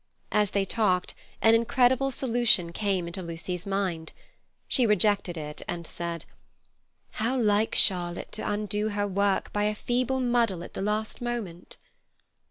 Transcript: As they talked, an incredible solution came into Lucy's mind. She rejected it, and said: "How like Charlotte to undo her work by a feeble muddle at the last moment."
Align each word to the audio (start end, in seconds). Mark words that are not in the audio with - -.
As 0.31 0.49
they 0.49 0.65
talked, 0.65 1.13
an 1.43 1.53
incredible 1.53 2.09
solution 2.09 2.71
came 2.71 3.05
into 3.05 3.21
Lucy's 3.21 3.67
mind. 3.67 4.13
She 4.67 4.87
rejected 4.87 5.37
it, 5.37 5.61
and 5.67 5.85
said: 5.85 6.25
"How 7.11 7.37
like 7.37 7.75
Charlotte 7.75 8.31
to 8.31 8.51
undo 8.51 8.89
her 8.89 9.05
work 9.05 9.53
by 9.53 9.65
a 9.65 9.75
feeble 9.75 10.19
muddle 10.19 10.63
at 10.63 10.73
the 10.73 10.81
last 10.81 11.21
moment." 11.21 11.77